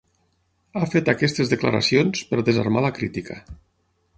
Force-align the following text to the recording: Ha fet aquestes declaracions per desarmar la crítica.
Ha 0.79 0.87
fet 0.93 1.11
aquestes 1.13 1.51
declaracions 1.51 2.25
per 2.31 2.41
desarmar 2.49 2.85
la 2.87 2.93
crítica. 2.99 3.39